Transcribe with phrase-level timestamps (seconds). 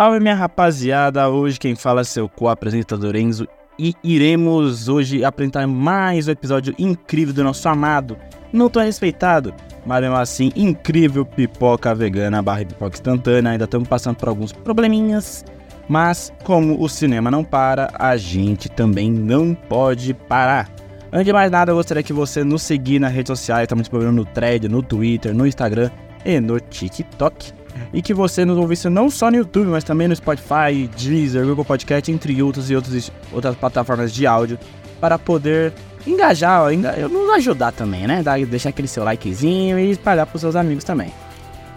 [0.00, 3.46] Salve minha rapaziada, hoje quem fala é seu co-apresentador Enzo
[3.78, 8.16] e iremos hoje apresentar mais um episódio incrível do nosso amado,
[8.50, 9.52] não tão respeitado,
[9.84, 13.52] mas mesmo assim incrível pipoca vegana barra pipoca instantânea.
[13.52, 15.44] Ainda estamos passando por alguns probleminhas,
[15.86, 20.70] mas como o cinema não para, a gente também não pode parar.
[21.12, 24.12] Antes de mais nada, eu gostaria que você nos seguir nas redes sociais, estamos disponível
[24.12, 25.90] no Thread, no Twitter, no Instagram
[26.24, 27.59] e no TikTok.
[27.92, 31.64] E que você nos ouvisse não só no YouTube, mas também no Spotify, Deezer, Google
[31.64, 34.58] Podcast, entre outros e outros, outras plataformas de áudio,
[35.00, 35.72] para poder
[36.06, 36.70] engajar,
[37.10, 38.22] nos ajudar também, né?
[38.48, 41.12] Deixar aquele seu likezinho e espalhar para os seus amigos também.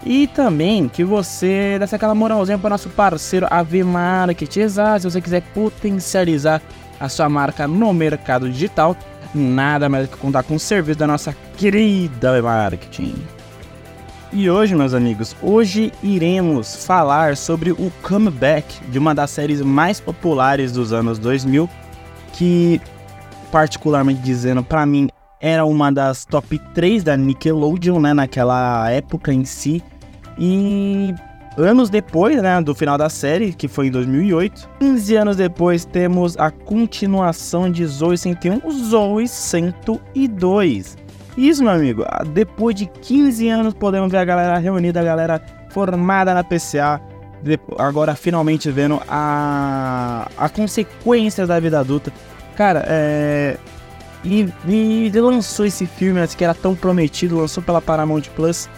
[0.06, 4.56] E também que você desse aquela moralzinha para nosso parceiro AV Market.
[4.56, 6.60] Exato, se você quiser potencializar
[7.00, 8.94] a sua marca no mercado digital,
[9.34, 13.14] nada mais que contar com o serviço da nossa querida AV Marketing.
[14.36, 20.00] E hoje, meus amigos, hoje iremos falar sobre o comeback de uma das séries mais
[20.00, 21.70] populares dos anos 2000,
[22.32, 22.80] que
[23.52, 25.08] particularmente dizendo para mim
[25.40, 29.80] era uma das top 3 da Nickelodeon, né, naquela época em si.
[30.36, 31.14] E
[31.56, 36.36] anos depois, né, do final da série, que foi em 2008, 15 anos depois temos
[36.38, 41.03] a continuação de Zoe 101, Zoe 102.
[41.36, 45.42] Isso, meu amigo, ah, depois de 15 anos podemos ver a galera reunida, a galera
[45.70, 47.00] formada na PCA,
[47.78, 52.12] agora finalmente vendo a, a consequência da vida adulta.
[52.56, 53.56] Cara, é.
[54.24, 58.70] E, e lançou esse filme que era tão prometido, lançou pela Paramount Plus.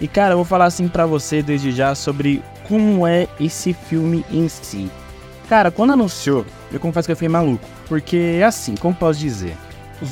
[0.00, 4.24] E cara, eu vou falar assim para você desde já sobre como é esse filme
[4.30, 4.90] em si.
[5.48, 7.66] Cara, quando anunciou, eu confesso que eu fiquei maluco.
[7.88, 9.56] Porque assim, como posso dizer?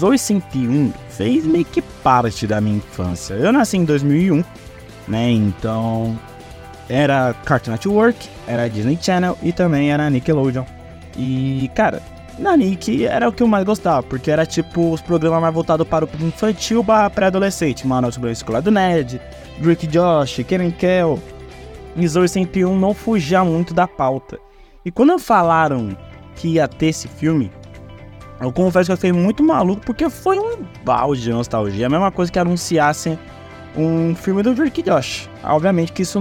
[0.01, 3.35] Os 101 fez meio que parte da minha infância.
[3.35, 4.43] Eu nasci em 2001,
[5.07, 5.31] né?
[5.31, 6.19] Então
[6.89, 10.65] era Cartoon Network, era Disney Channel e também era Nickelodeon.
[11.17, 12.03] E cara,
[12.39, 15.87] na Nick era o que eu mais gostava, porque era tipo os programas mais voltados
[15.87, 17.87] para o infantil barra pré-adolescente.
[17.87, 19.21] Mano, sobre a escola do Ned,
[19.59, 21.19] Drake Josh, Karen Kell.
[21.95, 24.39] E Zoe 101 não fugia muito da pauta.
[24.85, 25.95] E quando falaram
[26.35, 27.53] que ia ter esse filme,
[28.43, 31.87] eu confesso que eu fiquei muito maluco porque foi um balde de nostalgia.
[31.87, 33.19] A mesma coisa que anunciassem
[33.77, 35.31] um filme do Drake Josh.
[35.45, 36.21] Obviamente que isso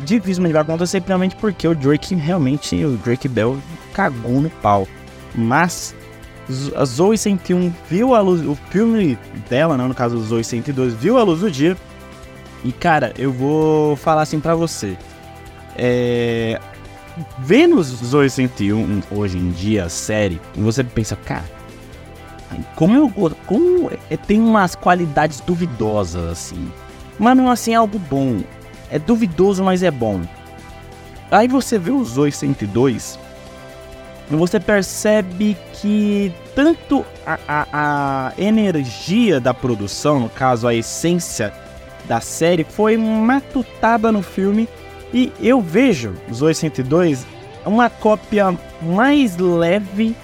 [0.00, 3.58] dificilmente vai acontecer, principalmente porque o Drake realmente, o Drake Bell
[3.92, 4.88] cagou no pau.
[5.34, 5.94] Mas
[6.74, 9.18] a Zoe 101 viu a luz, o filme
[9.48, 11.76] dela, né, no caso Zoe 102, viu a luz do dia.
[12.64, 14.96] E cara, eu vou falar assim para você.
[15.76, 16.58] É,
[17.38, 21.57] vendo Zoe 101 hoje em dia, série, você pensa, cara,
[22.74, 26.70] como eu como é, tem umas qualidades duvidosas assim.
[27.18, 28.40] Mas não assim é algo bom.
[28.90, 30.22] É duvidoso, mas é bom.
[31.30, 33.18] Aí você vê os 202
[34.30, 41.52] e você percebe que tanto a, a, a, energia da produção, no caso a essência
[42.06, 44.68] da série, foi matutada no filme.
[45.12, 47.26] E eu vejo os 202
[47.64, 50.14] uma cópia mais leve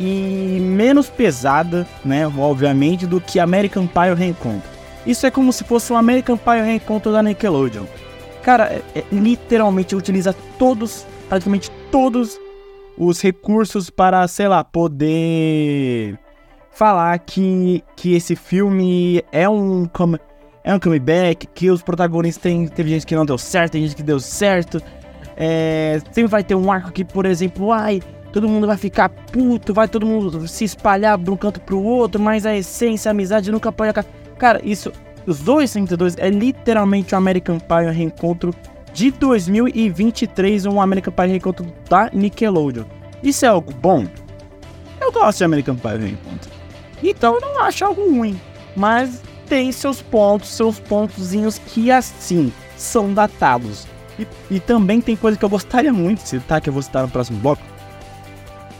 [0.00, 4.68] e menos pesada, né, obviamente, do que American Pie Reencontro.
[5.06, 7.84] Isso é como se fosse um American Pie Reencontro da Nickelodeon.
[8.42, 12.38] Cara, é, é, literalmente utiliza todos, praticamente todos
[12.96, 16.18] os recursos para, sei lá, poder
[16.70, 19.86] falar que, que esse filme é um
[20.64, 23.96] é um comeback, que os protagonistas têm, teve gente que não deu certo, tem gente
[23.96, 24.82] que deu certo.
[25.36, 29.74] É, sempre vai ter um arco que, por exemplo, ai, todo mundo vai ficar puto,
[29.74, 33.50] vai todo mundo se espalhar de um canto pro outro, mas a essência, a amizade
[33.50, 34.08] nunca pode acabar.
[34.38, 34.92] Cara, isso,
[35.26, 38.54] os 262 é literalmente o American Pie Reencontro
[38.92, 42.84] de 2023, um American Pie Reencontro da Nickelodeon.
[43.22, 44.06] Isso é algo bom?
[45.00, 46.50] Eu gosto de American Pie Reencontro.
[47.02, 48.40] Então eu não acho algo ruim,
[48.76, 53.86] mas tem seus pontos, seus pontozinhos que assim são datados.
[54.18, 57.02] E, e também tem coisa que eu gostaria muito de citar, que eu vou citar
[57.02, 57.62] no próximo bloco,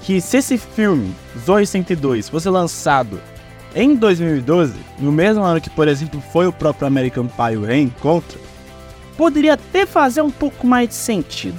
[0.02, 3.20] que se esse filme, Zoe 102, fosse lançado
[3.74, 8.38] em 2012, no mesmo ano que, por exemplo, foi o próprio American Pie o Reencontro,
[9.16, 11.58] poderia até fazer um pouco mais de sentido.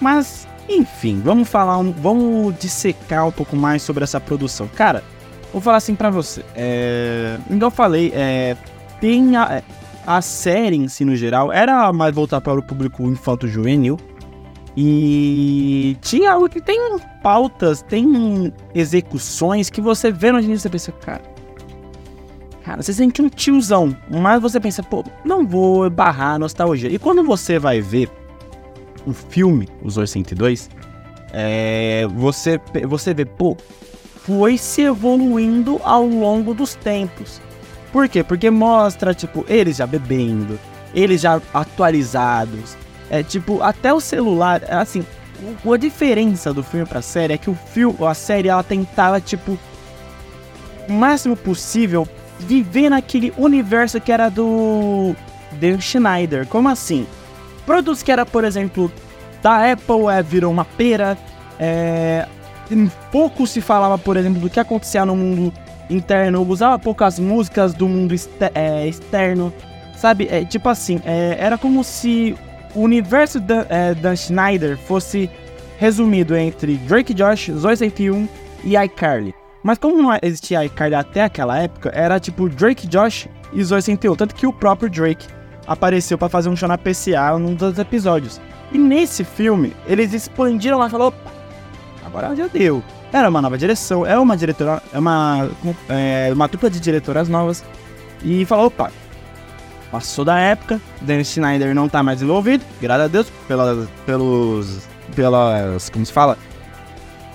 [0.00, 4.68] Mas, enfim, vamos falar, um, vamos dissecar um pouco mais sobre essa produção.
[4.68, 5.04] Cara,
[5.52, 6.44] vou falar assim pra você.
[6.54, 8.56] É, igual eu falei, é,
[9.00, 9.62] tem a,
[10.06, 13.98] a série em si no geral, era mais voltada para o público infanto-juvenil,
[14.76, 20.92] e tinha algo que tem pautas, tem execuções que você vê no início e pensa,
[20.92, 21.22] cara.
[22.62, 26.90] Cara, você sente um tiozão, mas você pensa, pô, não vou barrar a nostalgia.
[26.90, 28.10] E quando você vai ver
[29.06, 30.68] o filme, Os 802,
[31.32, 33.56] é, você, você vê, pô,
[34.16, 37.40] foi se evoluindo ao longo dos tempos.
[37.92, 38.24] Por quê?
[38.24, 40.58] Porque mostra, tipo, eles já bebendo,
[40.92, 42.76] eles já atualizados.
[43.10, 45.04] É tipo, até o celular, assim,
[45.72, 49.58] a diferença do filme pra série é que o filme, a série, ela tentava, tipo,
[50.88, 52.08] o máximo possível
[52.38, 55.14] viver naquele universo que era do
[55.52, 56.46] Dan Schneider.
[56.46, 57.06] Como assim?
[57.64, 58.90] Produtos que era, por exemplo,
[59.42, 61.16] da Apple é, virou uma pera.
[61.58, 62.26] É,
[63.10, 65.52] pouco se falava, por exemplo, do que acontecia no mundo
[65.88, 66.46] interno.
[66.46, 68.14] Usava poucas músicas do mundo
[68.54, 69.52] é, externo.
[69.96, 70.28] Sabe?
[70.30, 72.36] É, tipo assim, é, era como se
[72.76, 75.30] o universo da é, Dan Schneider fosse
[75.78, 78.28] resumido entre Drake Josh, Zoe 101
[78.62, 79.34] e iCarly.
[79.62, 84.14] Mas como não existia iCarly até aquela época, era tipo Drake Josh e Zoe 101.
[84.14, 85.26] Tanto que o próprio Drake
[85.66, 88.40] apareceu para fazer um show na PCA num dos episódios.
[88.70, 91.32] E nesse filme, eles expandiram lá e falaram, opa,
[92.04, 92.82] agora já deu.
[93.12, 95.48] Era uma nova direção, é uma diretora, é uma,
[95.88, 97.64] é uma dupla de diretoras novas.
[98.22, 98.92] E falou, opa,
[99.96, 103.32] passou da época, Dennis Schneider não tá mais envolvido, graças a Deus,
[104.04, 104.82] pelos,
[105.14, 106.36] pelas, como se fala,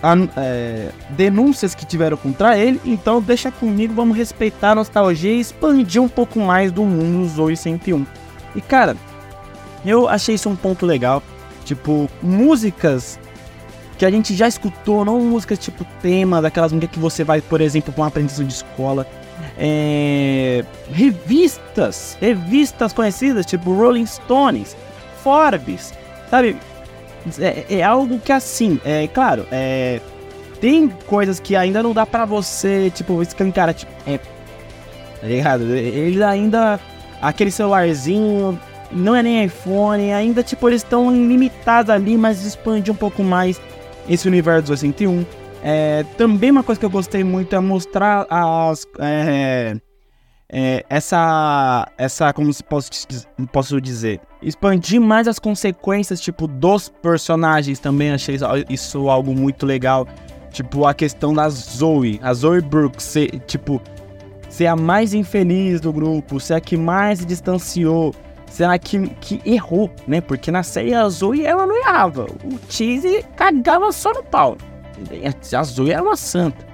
[0.03, 5.39] An, é, denúncias que tiveram contra ele, então deixa comigo, vamos respeitar a nostalgia e
[5.39, 8.05] expandir um pouco mais do mundo Zoe 101.
[8.55, 8.95] E cara,
[9.83, 11.23] eu achei isso um ponto legal.
[11.65, 13.19] Tipo, músicas
[13.97, 17.59] que a gente já escutou, não músicas tipo tema, daquelas músicas que você vai, por
[17.59, 19.07] exemplo, para uma aprendizagem de escola.
[19.57, 20.63] É...
[20.91, 24.75] Revistas, revistas conhecidas, tipo Rolling Stones,
[25.23, 25.93] Forbes,
[26.29, 26.57] sabe?
[27.39, 30.01] É, é algo que assim, é claro, é,
[30.59, 35.63] tem coisas que ainda não dá para você, tipo, escancar, tipo, é, tá ligado?
[35.75, 36.79] Ele ainda
[37.21, 38.59] aquele celularzinho,
[38.91, 43.61] não é nem iPhone, ainda tipo eles estão limitados ali, mas expande um pouco mais
[44.09, 45.23] esse universo 201.
[45.63, 49.75] É, também uma coisa que eu gostei muito é mostrar as é,
[50.49, 52.89] é, essa essa como se posso
[53.51, 58.37] posso dizer expandir mais as consequências tipo dos personagens também achei
[58.69, 60.07] isso algo muito legal
[60.51, 63.79] tipo a questão da Zoe a Zoe Brooks ser, tipo
[64.51, 68.13] ser a mais infeliz do grupo, ser a que mais se distanciou,
[68.45, 70.19] ser a que, que errou, né?
[70.19, 72.25] Porque na série a Zoe ela não errava.
[72.43, 74.57] O Cheese cagava só no pau.
[75.57, 76.65] A Zoe era uma santa.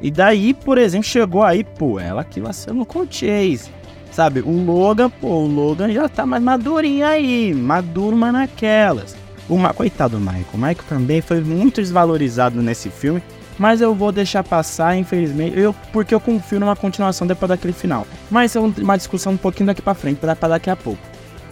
[0.00, 3.70] E daí, por exemplo, chegou aí, pô, ela que vacilou com o Chase.
[4.10, 9.16] Sabe, o Logan, pô, o Logan já tá mais madurinho aí, maduro, mas naquelas.
[9.48, 9.72] O Ma...
[9.72, 10.44] Coitado do Michael.
[10.52, 13.22] O Michael também foi muito desvalorizado nesse filme
[13.60, 18.06] mas eu vou deixar passar, infelizmente, eu, porque eu confio numa continuação depois daquele final.
[18.30, 21.02] Mas é uma discussão um pouquinho daqui pra frente, para daqui a pouco.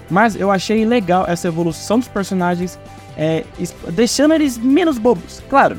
[0.08, 2.78] Mas eu achei legal essa evolução dos personagens,
[3.14, 3.44] é,
[3.90, 5.42] deixando eles menos bobos.
[5.50, 5.76] Claro,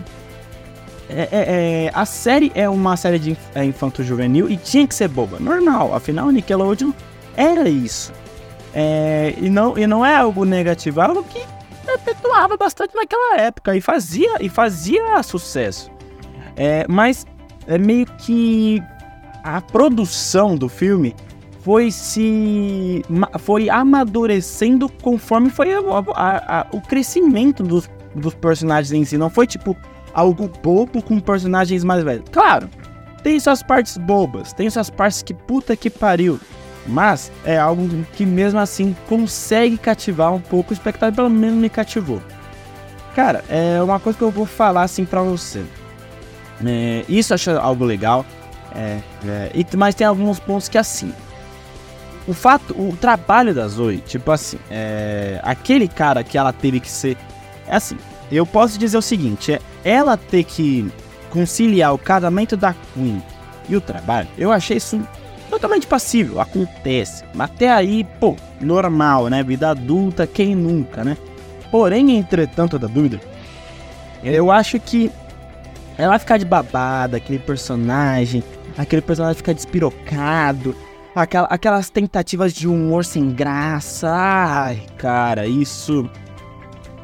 [1.09, 5.07] é, é, é, a série é uma série de é, infanto-juvenil e tinha que ser
[5.07, 5.39] boba.
[5.39, 6.91] Normal, afinal, Nickelodeon
[7.35, 8.13] era isso.
[8.73, 11.41] É, e, não, e não é algo negativo, é algo que
[11.83, 15.89] perpetuava bastante naquela época e fazia, e fazia sucesso.
[16.55, 17.25] É, mas
[17.65, 18.83] é meio que
[19.43, 21.15] a produção do filme
[21.61, 23.03] foi se
[23.39, 25.79] foi amadurecendo conforme foi a,
[26.15, 29.17] a, a, o crescimento dos, dos personagens em si.
[29.17, 29.75] Não foi tipo
[30.19, 32.25] algo bobo com personagens mais velhos.
[32.31, 32.69] Claro,
[33.23, 36.39] tem suas partes bobas, tem suas partes que puta que pariu.
[36.87, 41.69] Mas é algo que mesmo assim consegue cativar um pouco o espectador, pelo menos me
[41.69, 42.21] cativou.
[43.15, 45.63] Cara, é uma coisa que eu vou falar assim pra você.
[46.65, 48.25] É, isso eu acho algo legal.
[48.73, 51.13] É, é, e, mas tem alguns pontos que assim.
[52.27, 56.89] O fato, o trabalho da Zoe, tipo assim, é, aquele cara que ela teve que
[56.89, 57.17] ser.
[57.67, 57.97] É assim,
[58.31, 60.91] eu posso dizer o seguinte: é ela ter que
[61.29, 63.21] conciliar o casamento da Queen
[63.67, 64.99] e o trabalho, eu achei isso
[65.49, 67.23] totalmente passível, acontece.
[67.33, 69.43] Mas até aí, pô, normal, né?
[69.43, 71.17] Vida adulta, quem nunca, né?
[71.71, 73.19] Porém, entretanto, da dúvida,
[74.23, 75.11] eu acho que
[75.97, 78.43] ela ficar de babada, aquele personagem,
[78.77, 80.75] aquele personagem ficar despirocado,
[81.13, 84.09] aquela, aquelas tentativas de humor sem graça.
[84.09, 86.09] Ai, cara, isso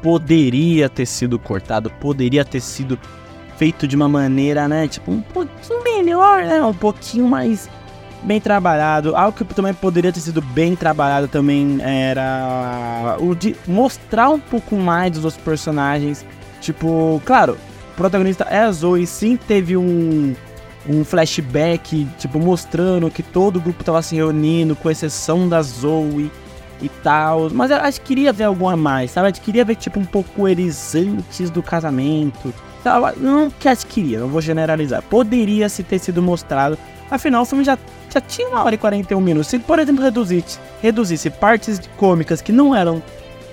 [0.06, 2.96] poderia ter sido cortado, poderia ter sido
[3.56, 7.68] feito de uma maneira, né, tipo, um pouquinho melhor, né, um pouquinho mais
[8.22, 9.16] bem trabalhado.
[9.16, 14.76] Algo que também poderia ter sido bem trabalhado também era o de mostrar um pouco
[14.76, 16.24] mais dos personagens.
[16.60, 17.58] Tipo, claro,
[17.96, 20.36] protagonista é a Zoe, sim teve um,
[20.88, 26.30] um flashback, tipo, mostrando que todo o grupo tava se reunindo, com exceção da Zoe.
[26.80, 27.50] E tal.
[27.50, 29.28] Mas acho que queria ver algo a mais, sabe?
[29.28, 32.52] Eu queria ver, tipo, um pouco eles antes do casamento.
[32.82, 33.18] Sabe?
[33.18, 35.02] Não que acho que queria, não vou generalizar.
[35.02, 36.78] Poderia se ter sido mostrado.
[37.10, 37.78] Afinal, o filme já,
[38.12, 39.48] já tinha uma hora e 41 minutos.
[39.48, 43.02] Se, por exemplo, reduzisse, reduzisse partes cômicas que não eram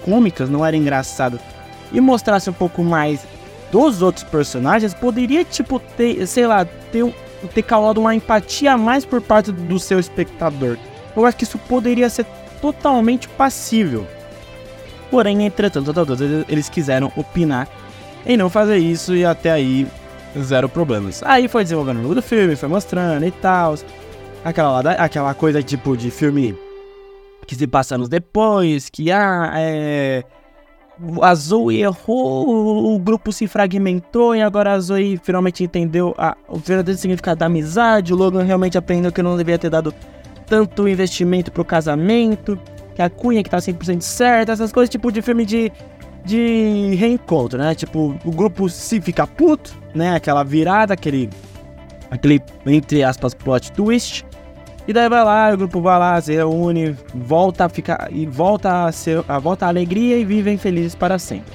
[0.03, 1.39] cômicas, não eram engraçadas,
[1.92, 3.25] e mostrasse um pouco mais
[3.72, 7.12] dos outros personagens, poderia, tipo, ter, sei lá, ter,
[7.53, 10.77] ter causado uma empatia a mais por parte do seu espectador.
[11.15, 12.25] Eu acho que isso poderia ser
[12.63, 14.08] totalmente passível.
[15.12, 15.91] Porém, entretanto,
[16.48, 17.67] eles quiseram opinar
[18.25, 19.86] em não fazer isso e até aí
[20.41, 21.22] zero problemas.
[21.25, 23.75] Aí foi desenvolvendo o longo do filme, foi mostrando e tal.
[24.46, 26.58] Aquela, aquela coisa tipo de filme
[27.46, 30.24] que se passa anos depois, que ah, é.
[31.22, 36.60] A Zoe errou, o grupo se fragmentou e agora a Zoe finalmente entendeu a, o
[36.60, 38.13] verdadeiro significado da amizade.
[38.13, 39.93] O Logan realmente aprendeu que não devia ter dado
[40.53, 42.60] tanto investimento pro casamento,
[42.93, 45.72] que a Cunha que tá 100% certa, essas coisas tipo de filme de,
[46.24, 47.74] de reencontro, né?
[47.74, 50.15] Tipo, o grupo se fica puto, né?
[50.15, 51.27] Aquela virada, aquele,
[52.12, 54.24] aquele, entre aspas, plot twist.
[54.88, 58.86] E daí vai lá, o grupo vai lá, se reúne, volta a ficar, e volta
[58.86, 61.51] a, ser, a volta à alegria e vivem felizes para sempre.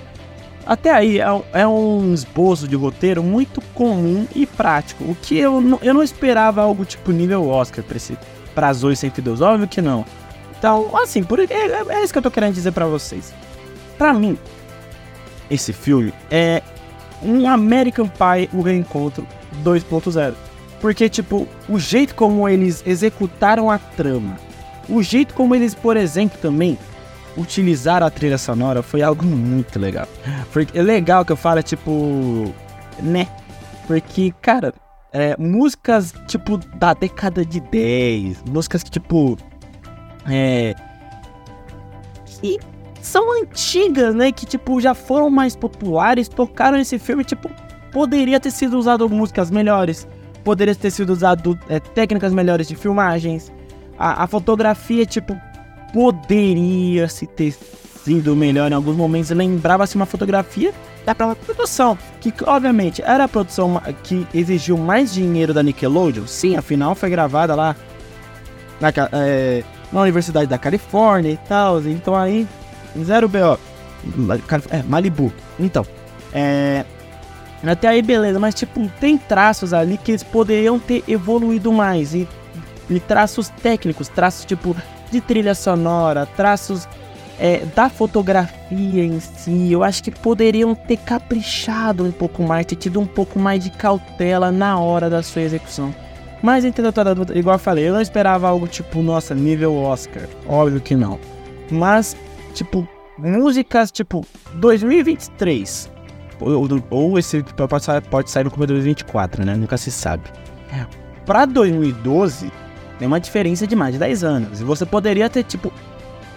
[0.66, 5.78] Até aí é, é, um esboço de roteiro muito comum e prático, o que eu
[5.82, 8.18] eu não esperava algo tipo nível Oscar para esse,
[8.58, 10.04] pra Zoe 102, óbvio que não.
[10.58, 13.32] Então, assim, por, é, é, isso que eu tô querendo dizer para vocês.
[13.96, 14.36] Para mim,
[15.48, 16.60] esse filme é
[17.22, 19.24] um American Pie, o reencontro
[19.62, 20.34] 2.0.
[20.80, 24.36] Porque, tipo, o jeito como eles executaram a trama,
[24.88, 26.76] o jeito como eles, por exemplo, também
[27.36, 30.08] utilizaram a trilha sonora foi algo muito legal.
[30.74, 32.52] É legal que eu falo, tipo,
[33.00, 33.28] né?
[33.86, 34.74] Porque, cara,
[35.12, 38.44] é, músicas, tipo, da década de 10.
[38.44, 39.36] Músicas que, tipo.
[40.28, 40.74] É.
[42.26, 42.58] Que
[43.00, 44.30] são antigas, né?
[44.32, 47.50] Que, tipo, já foram mais populares, tocaram nesse filme, tipo,
[47.92, 50.06] poderia ter sido usado músicas melhores.
[50.44, 53.52] Poderia ter sido usado é, técnicas melhores de filmagens.
[53.98, 55.38] A, a fotografia, tipo,
[55.92, 57.54] poderia se ter
[58.08, 59.30] sido melhor em alguns momentos.
[59.30, 60.72] Lembrava-se uma fotografia
[61.04, 66.26] da própria produção, que obviamente era a produção que exigiu mais dinheiro da Nickelodeon.
[66.26, 67.76] Sim, afinal foi gravada lá
[68.80, 69.62] na, é,
[69.92, 71.80] na Universidade da Califórnia e tal.
[71.82, 72.46] Então aí,
[73.04, 73.58] zero BO.
[74.70, 75.32] É, Malibu.
[75.60, 75.84] Então,
[76.32, 76.84] é.
[77.62, 82.14] Até aí, beleza, mas tipo, tem traços ali que eles poderiam ter evoluído mais.
[82.14, 82.26] E,
[82.88, 84.74] e traços técnicos, traços tipo
[85.10, 86.88] de trilha sonora, traços
[87.38, 92.76] é, da fotografia em si, eu acho que poderiam ter caprichado um pouco mais, ter
[92.76, 95.94] tido um pouco mais de cautela na hora da sua execução.
[96.42, 96.92] Mas entendeu,
[97.34, 100.28] igual eu falei, eu não esperava algo tipo, nossa, nível Oscar.
[100.46, 101.18] Óbvio que não.
[101.70, 102.16] Mas,
[102.54, 105.90] tipo, músicas tipo 2023.
[106.40, 109.56] Ou, ou esse pode sair, pode sair no começo de 2024, né?
[109.56, 110.22] Nunca se sabe.
[110.72, 110.86] É.
[111.26, 112.52] Pra 2012,
[112.98, 114.60] tem uma diferença de mais de 10 anos.
[114.60, 115.72] E você poderia ter, tipo,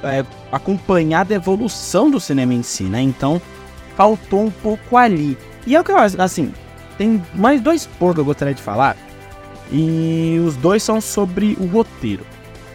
[0.03, 3.01] é, acompanhado a evolução do cinema em si, né?
[3.01, 3.41] Então,
[3.95, 5.37] faltou um pouco ali.
[5.65, 6.53] E é o que eu acho, assim,
[6.97, 8.97] tem mais dois pontos que eu gostaria de falar.
[9.71, 12.25] E os dois são sobre o roteiro.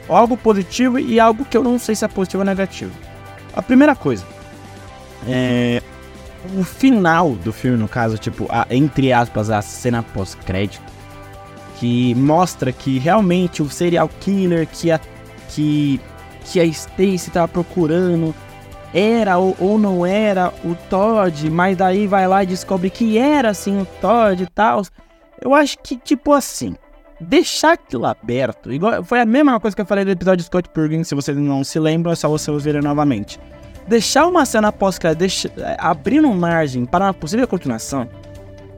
[0.09, 2.93] Algo positivo e algo que eu não sei se é positivo ou negativo.
[3.55, 4.25] A primeira coisa
[5.29, 5.83] é
[6.55, 10.83] o final do filme, no caso, tipo, a, entre aspas, a cena pós-crédito,
[11.79, 15.01] que mostra que realmente o serial killer que a,
[15.49, 16.01] que
[16.47, 18.35] que a Stacy tava procurando
[18.95, 23.53] era ou, ou, não era o Todd, mas daí vai lá e descobre que era
[23.53, 24.83] sim o Todd e tal.
[25.41, 26.75] Eu acho que, tipo assim,
[27.21, 30.69] deixar aquilo aberto, igual, foi a mesma coisa que eu falei do episódio de Scott
[30.71, 33.39] Pilgrim, se vocês não se lembram, é só vocês verem novamente.
[33.87, 35.15] Deixar uma cena após que é,
[35.79, 38.09] abrindo margem para uma possível continuação,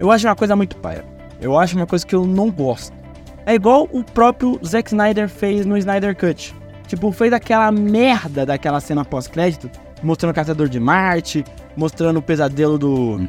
[0.01, 1.05] eu acho uma coisa muito paia.
[1.41, 2.97] Eu acho uma coisa que eu não gosto.
[3.47, 6.55] É igual o próprio Zack Snyder fez no Snyder Cut.
[6.89, 9.71] Tipo, fez aquela merda daquela cena pós-crédito,
[10.03, 11.45] mostrando o Caçador de Marte,
[11.77, 13.29] mostrando o pesadelo do.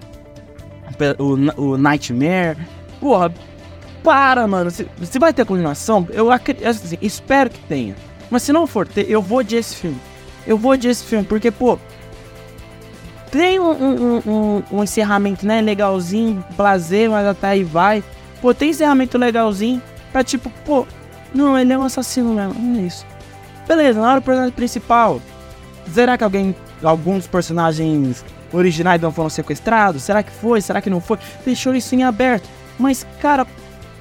[1.20, 2.58] O, o Nightmare.
[3.02, 3.32] Porra,
[4.02, 4.72] para, mano.
[4.72, 7.96] Se, se vai ter continuação, eu assim, espero que tenha.
[8.32, 10.00] Mas se não for ter, eu vou de esse filme.
[10.48, 11.78] Eu vou de esse filme, porque, pô.
[13.30, 15.62] Tem um, um, um, um encerramento, né?
[15.62, 18.04] Legalzinho, prazer, mas até aí vai.
[18.42, 19.82] Pô, tem encerramento legalzinho.
[20.12, 20.88] Pra tipo, pô,
[21.36, 22.80] não, ele é um assassino mesmo.
[22.80, 23.06] É isso.
[23.70, 25.22] Beleza, na hora do personagem principal,
[25.94, 30.02] será que alguém, alguns personagens originais não foram sequestrados?
[30.02, 30.60] Será que foi?
[30.60, 31.20] Será que não foi?
[31.46, 32.50] Deixou isso em aberto.
[32.80, 33.46] Mas, cara,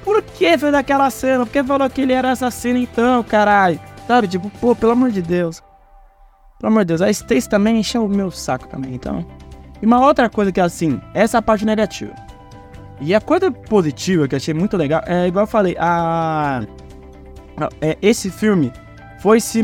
[0.03, 1.45] por que fez aquela cena?
[1.45, 3.79] Por que falou que ele era assassino então, caralho?
[4.07, 5.61] Sabe, tipo, pô, pelo amor de Deus.
[6.59, 9.23] Pelo amor de Deus, a Stacy também encheu o meu saco também, então.
[9.79, 12.15] E uma outra coisa que, assim, essa é a parte negativa.
[12.99, 16.63] E a coisa positiva que eu achei muito legal é, igual eu falei, a.
[17.81, 18.73] É, esse filme
[19.21, 19.63] foi se,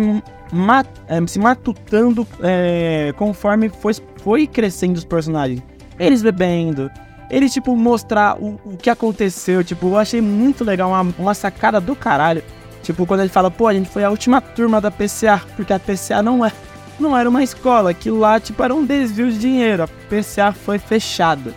[0.51, 5.62] mat, é, se matutando é, conforme foi, foi crescendo os personagens.
[5.97, 6.91] Eles bebendo,
[7.29, 9.63] eles, tipo, mostrar o, o que aconteceu.
[9.63, 12.43] Tipo, eu achei muito legal, uma, uma sacada do caralho.
[12.83, 15.79] Tipo, quando ele fala, pô, a gente foi a última turma da PCA, porque a
[15.79, 16.51] PCA não é
[17.00, 19.83] não era uma escola, aquilo lá, tipo, era um desvio de dinheiro.
[19.83, 21.53] A PCA foi fechada.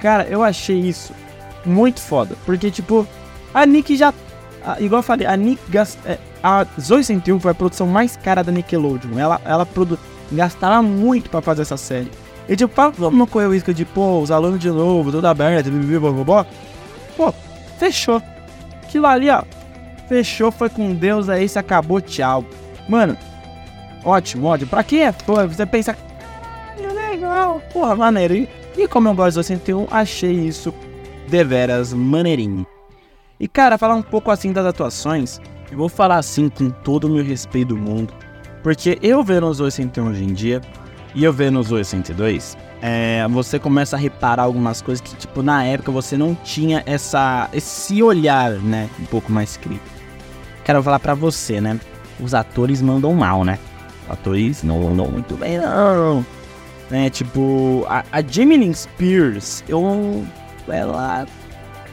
[0.00, 1.12] Cara, eu achei isso
[1.64, 2.36] muito foda.
[2.44, 3.06] Porque, tipo,
[3.54, 4.12] a Nick já.
[4.78, 6.00] Igual eu falei, a Nick gasta.
[6.10, 9.18] É, a Zoe 101 foi a produção mais cara da Nickelodeon.
[9.18, 9.98] Ela, ela produ,
[10.32, 12.10] gastava muito para fazer essa série.
[12.48, 15.70] E tipo, vamos não correr o risco de, pô, os alunos de novo, tudo aberto,
[16.24, 16.46] blá,
[17.16, 17.32] Pô,
[17.78, 18.20] fechou.
[18.82, 19.42] Aquilo ali, ó.
[20.08, 22.44] Fechou, foi com Deus, aí se acabou, tchau.
[22.88, 23.16] Mano,
[24.04, 24.70] Ótimo, ótimo.
[24.70, 28.34] Pra quem é fã, você pensa, caralho, legal, porra, maneiro.
[28.34, 30.72] E, e como eu gosto do 61, achei isso
[31.28, 32.66] deveras maneirinho.
[33.38, 37.10] E cara, falar um pouco assim das atuações, eu vou falar assim com todo o
[37.10, 38.12] meu respeito do mundo,
[38.62, 40.60] porque eu vendo os 81 hoje em dia,
[41.14, 45.64] e eu vendo os 82, é, você começa a reparar algumas coisas que, tipo, na
[45.64, 50.00] época você não tinha essa, esse olhar, né, um pouco mais crítico.
[50.64, 51.80] Quero falar pra você, né,
[52.20, 53.58] os atores mandam mal, né?
[54.10, 56.24] atores não, não muito bem, não.
[56.90, 60.26] Né, tipo, a, a Jamie Lynn Spears, eu.
[60.68, 61.26] Ela.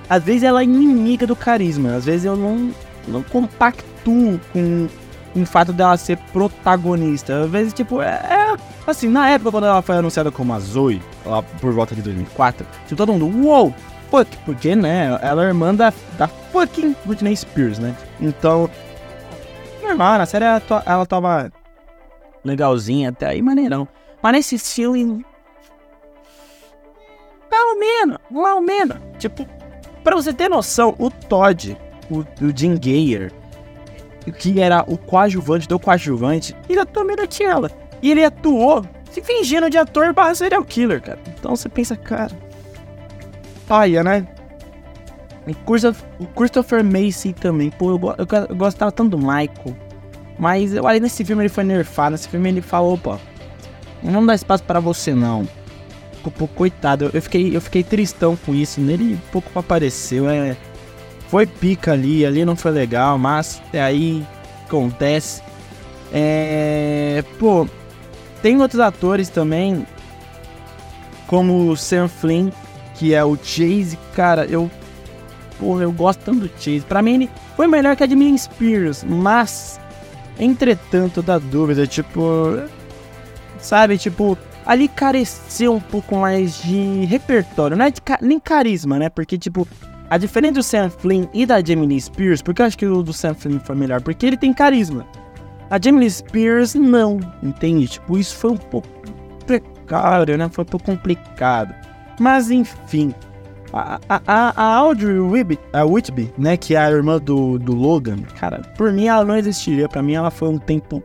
[0.10, 2.72] Às vezes ela é inimiga do carisma, às vezes eu não,
[3.08, 4.88] não compactuo com,
[5.34, 7.44] com o fato dela ser protagonista.
[7.44, 8.58] Às vezes, tipo, é, é.
[8.86, 12.66] Assim, na época quando ela foi anunciada como a Zoe, lá por volta de 2004,
[12.84, 13.66] tipo, todo mundo, uou!
[13.66, 13.76] Wow,
[14.10, 17.96] fuck, porque, né, ela é irmã da, da fucking Britney Spears, né?
[18.20, 18.70] Então,
[19.84, 21.52] normal, na série ela, ela tava
[22.44, 23.88] legalzinha até aí, maneirão.
[24.22, 25.26] Mas nesse filme.
[27.50, 28.98] Pelo menos, mal menos.
[29.20, 29.48] Tipo,
[30.04, 31.78] pra você ter noção, o Todd,
[32.10, 32.78] o, o Jim
[34.38, 37.72] que era o coadjuvante do coadjuvante, ele atuou meio daquela.
[38.02, 41.20] E ele atuou se fingindo de ator barra serial killer, cara.
[41.40, 42.32] Então você pensa, cara.
[43.68, 44.28] Paia, né?
[46.20, 47.70] O Christopher Macy também.
[47.70, 49.76] Pô, eu, eu, eu gostava tanto do Michael.
[50.38, 52.12] Mas eu ali nesse filme ele foi nerfado.
[52.12, 53.20] Nesse filme ele falou, opa,
[54.04, 55.48] não vamos dar espaço para você não.
[56.38, 58.82] Pô, coitado, eu fiquei, eu fiquei tristão com isso.
[58.82, 60.30] Nele pouco apareceu.
[60.30, 60.58] É,
[61.28, 64.26] foi pica ali, ali não foi legal, mas é aí
[64.66, 65.42] acontece.
[66.14, 67.68] É, pô,
[68.42, 69.86] tem outros atores também,
[71.28, 72.50] como o Sam Flynn,
[72.96, 73.98] que é o Chase.
[74.16, 74.72] Cara, eu,
[75.60, 76.82] pô, eu gosto tanto do Chase.
[76.82, 79.80] Pra mim ele foi melhor que a de Millie Spears, mas
[80.40, 82.60] Entretanto, da dúvida, tipo.
[83.60, 89.10] Sabe, tipo, ali careceu um pouco mais de repertório, não é de nem carisma, né?
[89.10, 89.68] Porque, tipo,
[90.10, 93.14] a diferença do Sam Flynn e da Jamie Spears, porque eu acho que o do
[93.14, 95.06] Sam Flynn foi melhor, porque ele tem carisma.
[95.70, 97.88] A Jamie Spears não, entende?
[97.88, 98.88] Tipo, isso foi um pouco
[99.46, 100.48] precário, né?
[100.50, 101.74] Foi um pouco complicado.
[102.20, 103.14] Mas enfim,
[103.74, 108.18] a, a, a Audrey Whitby, a Whitby, né, que é a irmã do, do Logan,
[108.40, 109.90] cara, por mim ela não existiria.
[109.90, 111.04] Pra mim ela foi um tempo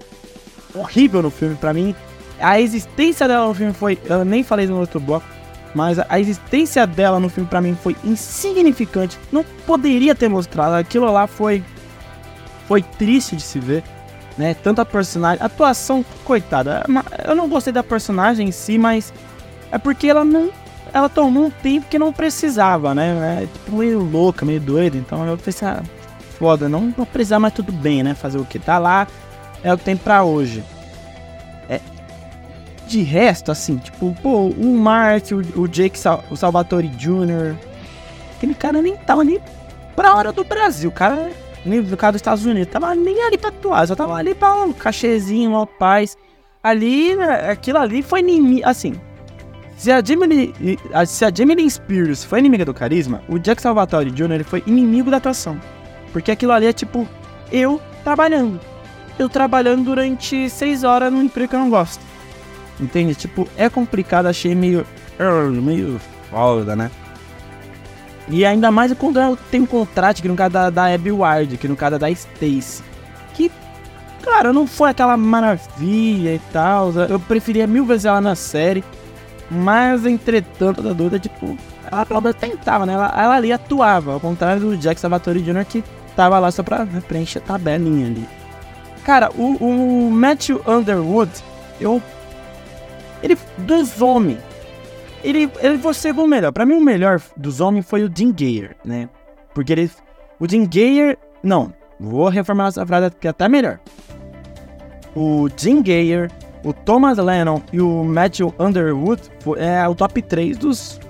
[0.75, 1.55] horrível no filme.
[1.57, 1.95] Pra mim,
[2.41, 3.99] a existência dela no filme foi.
[4.05, 5.27] Eu nem falei no outro bloco,
[5.75, 9.19] mas a, existência dela no filme pra mim foi insignificante.
[9.31, 10.75] Não poderia ter mostrado.
[10.75, 11.65] Aquilo lá foi.
[12.69, 13.83] Foi triste de se ver.
[14.37, 14.55] Né?
[14.55, 15.45] Tanto a personagem.
[15.45, 16.85] Atuação, coitada.
[17.25, 19.13] Eu não gostei da personagem em si, mas.
[19.71, 20.51] É porque ela não
[20.93, 23.43] ela tomou um tempo que não precisava, né?
[23.43, 24.97] É, tipo, meio louca, meio doida.
[24.97, 25.83] Então eu pensei, ah,
[26.39, 28.15] foda, não, não precisar, mas tudo bem, né?
[28.15, 28.59] Fazer o que?
[28.59, 29.07] Tá lá,
[29.63, 30.63] é o que tem pra hoje.
[32.93, 35.99] De resto, assim, tipo, pô, o Mark, o, o Jake
[36.31, 37.57] o Salvatore Jr.,
[38.37, 39.41] aquele cara nem tava nem
[39.97, 40.91] pra hora do Brasil.
[40.91, 41.31] O cara,
[41.65, 44.53] nem do cara dos Estados Unidos, tava nem ali pra atuar, só tava ali pra
[44.53, 46.19] um cachezinho, uma paz.
[46.63, 48.93] Ali, né, aquilo ali foi inimigo, assim,
[49.75, 50.55] se a Jamie,
[51.07, 54.33] se a Jamie Spears foi inimiga do carisma, o Jack Salvatore Jr.
[54.33, 55.59] Ele foi inimigo da atuação.
[56.13, 57.09] Porque aquilo ali é tipo,
[57.51, 58.61] eu trabalhando.
[59.19, 62.12] Eu trabalhando durante seis horas num emprego que eu não gosto.
[62.83, 63.15] Entende?
[63.15, 64.85] Tipo, é complicado, achei meio.
[65.63, 66.91] meio foda, né?
[68.29, 71.69] E ainda mais quando tem um contrato, que no caso da, da Abby Ward, que
[71.69, 72.83] no caso da Stacy.
[73.35, 73.51] Que,
[74.23, 76.93] cara, não foi aquela maravilha e tal.
[77.09, 78.83] Eu preferia mil vezes ela na série.
[79.51, 81.57] Mas, entretanto, a Duda, tipo,
[81.91, 82.95] ela pelo menos tentava, né?
[82.95, 85.85] Ela, ela ali atuava, ao contrário do Jack Salvatore Jr., que
[86.17, 88.27] tava lá só pra preencher a tabelinha ali.
[89.05, 91.31] Cara, o, o Matthew Underwood,
[91.81, 92.01] eu.
[93.23, 93.37] Ele.
[93.59, 94.39] Dos homens.
[95.23, 96.53] Ele, ele foi o melhor.
[96.53, 99.09] Pra mim, o melhor dos homens foi o Jim Geyer, né?
[99.55, 99.91] Porque ele.
[100.41, 101.19] O Jim Geyer.
[101.43, 103.79] Não, vou reformar essa frase que é até melhor.
[105.15, 106.31] O Jim Geyer,
[106.65, 109.23] o Thomas Lennon e o Matthew Underwood
[109.59, 111.01] é o top 3 dos,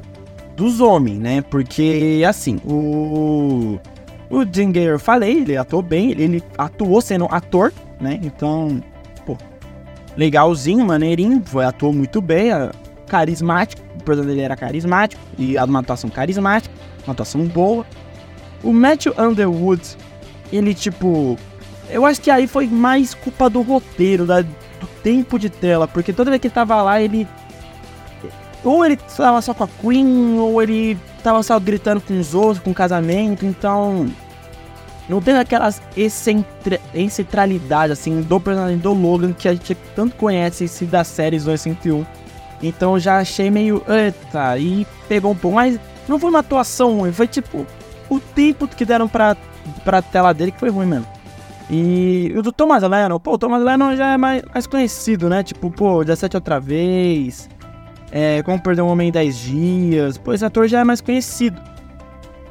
[0.56, 1.42] dos homens, né?
[1.42, 3.78] Porque, assim, o.
[4.28, 7.70] O Jim Geyer, falei, ele atuou bem, ele atuou sendo ator,
[8.00, 8.18] né?
[8.22, 8.82] Então,
[10.16, 12.50] legalzinho, maneirinho, foi, atuou muito bem,
[13.06, 16.74] carismático, o personagem dele era carismático, e uma atuação carismática,
[17.06, 17.84] uma atuação boa.
[18.62, 19.82] O Matthew Underwood,
[20.52, 21.36] ele, tipo,
[21.90, 26.12] eu acho que aí foi mais culpa do roteiro, da, do tempo de tela, porque
[26.12, 27.28] toda vez que ele tava lá, ele.
[28.64, 32.60] Ou ele tava só com a Queen, ou ele tava só gritando com os outros,
[32.60, 34.08] com o casamento, então.
[35.08, 35.82] Não tem aquelas
[36.94, 42.04] excentralidade, assim, do personagem do Logan que a gente tanto conhece se das séries 201.
[42.62, 43.82] Então já achei meio.
[43.88, 45.56] Eita, e pegou um pouco.
[45.56, 47.66] Mas não foi uma atuação ruim, foi tipo.
[48.08, 49.36] O tempo que deram pra,
[49.84, 51.06] pra tela dele que foi ruim mesmo.
[51.70, 55.42] E o do Thomas Lennon, pô, o Thomas Lennon já é mais, mais conhecido, né?
[55.42, 57.48] Tipo, pô, 17 outra vez.
[58.10, 60.18] É, Como Perder um Homem em 10 Dias.
[60.18, 61.60] Pô, esse ator já é mais conhecido.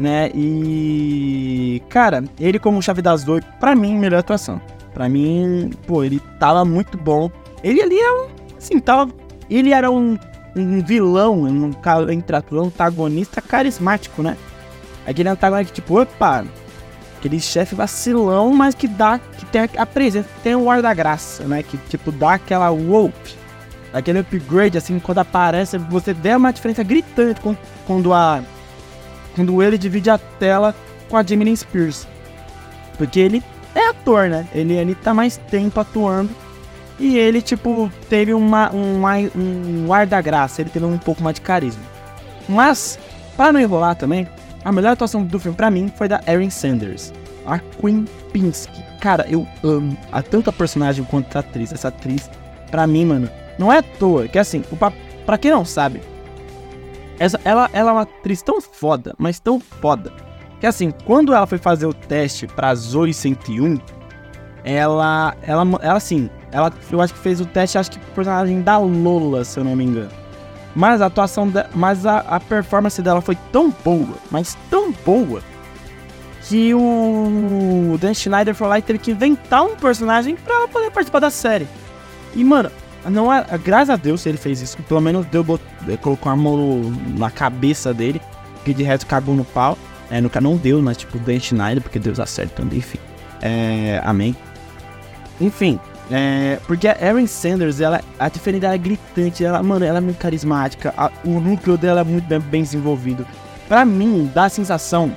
[0.02, 0.32] Né?
[0.34, 1.80] E.
[1.88, 4.60] Cara, ele como Chave das Oito, pra mim, melhor atuação.
[4.96, 7.30] Pra mim, pô, ele tava muito bom.
[7.64, 8.28] Ele ali é um.
[8.58, 9.12] Assim, tava.
[9.48, 10.18] Ele era um,
[10.56, 14.36] um vilão, um, um antagonista carismático, né?
[15.06, 16.46] Aquele antagonista que, tipo, opa,
[17.20, 21.44] aquele chefe vacilão, mas que dá, que tem a presença, tem o ar da graça,
[21.44, 21.62] né?
[21.62, 23.14] Que tipo dá aquela wow,
[23.94, 27.40] aquele upgrade assim quando aparece, você der uma diferença gritante
[27.86, 28.42] quando a
[29.36, 30.76] quando ele divide a tela
[31.10, 32.08] com a Jamie Spears,
[32.98, 33.44] porque ele
[33.76, 34.48] é ator, né?
[34.54, 36.30] Ele ele tá mais tempo atuando
[37.00, 39.02] e ele tipo teve uma um,
[39.86, 41.84] um ar da graça, ele teve um pouco mais de carisma.
[42.48, 43.00] Mas
[43.36, 44.28] para não enrolar também,
[44.64, 47.14] a melhor atuação do filme para mim foi da Erin Sanders,
[47.46, 48.84] a Queen Pinsky.
[49.00, 51.74] Cara, eu amo a tanto a personagem quanto a atriz.
[51.74, 52.30] Essa atriz,
[52.70, 54.28] pra mim, mano, não é à toa.
[54.28, 54.94] Que assim, pa...
[55.26, 56.02] pra quem não sabe,
[57.22, 60.12] essa, ela, ela é uma atriz tão foda, mas tão foda.
[60.60, 63.78] Que assim, quando ela foi fazer o teste pra Zoe 101,
[64.64, 68.62] ela, ela, ela assim, ela, eu acho que fez o teste, acho que o personagem
[68.64, 70.10] da Lola, se eu não me engano.
[70.76, 75.44] Mas a atuação, mas a, a performance dela foi tão boa, mas tão boa,
[76.50, 80.90] que o Dan Schneider foi lá e teve que inventar um personagem pra ela poder
[80.90, 81.68] participar da série.
[82.36, 82.72] E, mano,
[83.10, 84.78] não é, graças a Deus ele fez isso.
[84.84, 85.46] Pelo menos deu,
[85.88, 86.82] eh, colocou a mão
[87.18, 88.22] na cabeça dele,
[88.64, 89.78] que de resto cagou no pau.
[90.10, 93.00] É, no não Deus, mas tipo Dan Schneider, porque Deus acerta, enfim.
[93.42, 94.36] É, amém.
[95.40, 95.80] Enfim,
[96.12, 100.02] é, porque a Erin Sanders, ela, a diferença dela é gritante, ela, mano, ela é
[100.02, 103.26] muito carismática, a, o núcleo dela é muito bem, bem, desenvolvido.
[103.70, 105.16] Pra mim, dá a sensação,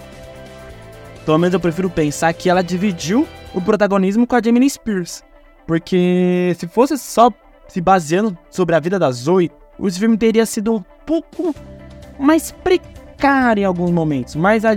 [1.25, 5.25] pelo menos eu prefiro pensar que ela dividiu o protagonismo com a Jamie Spears.
[5.67, 7.31] Porque se fosse só
[7.69, 11.55] se baseando sobre a vida da Zoe, o filme teria sido um pouco
[12.19, 14.37] mais precário em alguns momentos.
[14.37, 14.73] Mas a,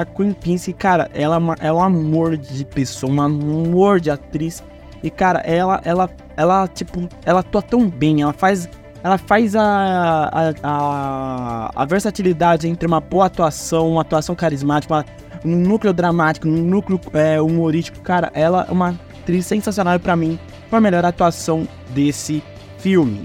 [0.00, 4.62] a Queen Pince, cara, ela é, é um amor de pessoa, um amor de atriz
[5.04, 8.66] e cara, ela, ela, ela, tipo, ela atua tão bem, ela faz,
[9.02, 15.04] ela faz a, a, a, a versatilidade entre uma boa atuação, uma atuação carismática,
[15.44, 18.00] um núcleo dramático, um núcleo é, humorístico.
[18.00, 20.38] Cara, ela é uma atriz sensacional para mim,
[20.74, 22.42] foi a melhor atuação desse
[22.78, 23.22] filme.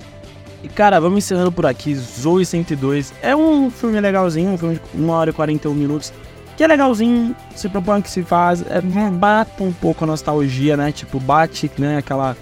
[0.63, 1.95] E cara, vamos encerrando por aqui.
[1.95, 6.13] Zoe 102 é um filme legalzinho, um filme de 1 hora e 41 minutos
[6.55, 10.91] que é legalzinho, se propõe que se faz, é, bate um pouco a nostalgia, né?
[10.91, 11.97] Tipo, bate, né?
[11.97, 12.35] Aquela.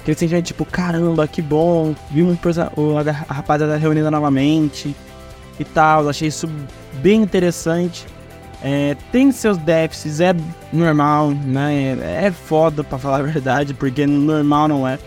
[0.00, 2.70] Aquele sentimento tipo, caramba, que bom, vimos a
[3.28, 4.94] rapaziada reunida novamente
[5.58, 6.08] e tal.
[6.08, 6.48] Achei isso
[7.02, 8.06] bem interessante.
[8.68, 10.34] É, tem seus déficits, é
[10.72, 11.96] normal, né?
[12.00, 14.98] É, é foda pra falar a verdade, porque normal não é.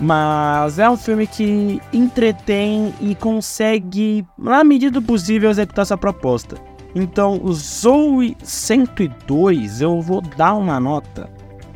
[0.00, 6.56] Mas é um filme que entretém e consegue, na medida do possível, executar sua proposta.
[6.92, 11.30] Então, o Zoe 102, eu vou dar uma nota.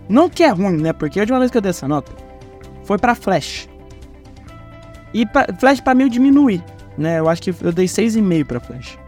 [0.09, 0.93] Não que é ruim, né?
[0.93, 2.11] Porque a última vez que eu dei essa nota
[2.83, 3.69] foi para Flash.
[5.15, 6.63] E pra, Flash para mim eu
[6.99, 7.21] né?
[7.21, 9.06] Eu acho que eu dei 6,5 para Flash.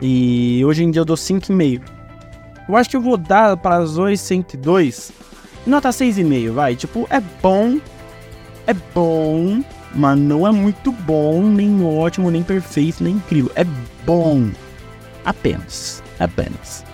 [0.00, 1.82] E hoje em dia eu dou 5,5.
[2.68, 5.12] Eu acho que eu vou dar para Zoe 102
[5.66, 6.76] nota 6,5, vai.
[6.76, 7.78] Tipo, é bom.
[8.66, 9.62] É bom,
[9.94, 13.52] mas não é muito bom, nem ótimo, nem perfeito, nem incrível.
[13.54, 13.64] É
[14.04, 14.50] bom.
[15.24, 16.02] Apenas.
[16.18, 16.84] Apenas.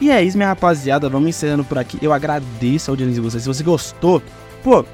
[0.00, 1.08] E é isso, minha rapaziada.
[1.08, 1.98] Vamos encerrando por aqui.
[2.00, 3.42] Eu agradeço a audiência de vocês.
[3.42, 4.22] Se você gostou,
[4.62, 4.84] pô,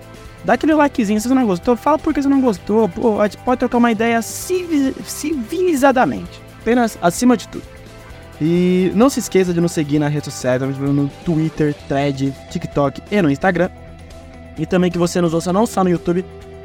[0.44, 1.76] Dá aquele likezinho se você não gostou.
[1.76, 2.88] Fala por que você não gostou.
[2.88, 6.45] Pô, a gente pode trocar uma ideia civilizadamente.
[6.66, 7.62] Apenas acima de tudo.
[8.40, 13.22] E não se esqueça de nos seguir nas redes sociais, no Twitter, Thread, TikTok e
[13.22, 13.70] no Instagram.
[14.58, 16.24] E também que você nos ouça não só no YouTube,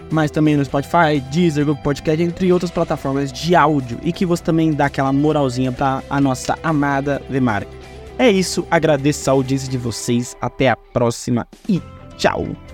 [0.09, 3.99] mas também no Spotify, Deezer, Google Podcast, entre outras plataformas de áudio.
[4.01, 7.63] E que você também dá aquela moralzinha para a nossa amada Vemar.
[8.17, 11.79] É isso, agradeço a audiência de vocês, até a próxima e
[12.17, 12.70] tchau!